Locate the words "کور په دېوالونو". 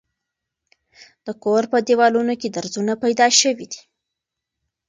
1.43-2.33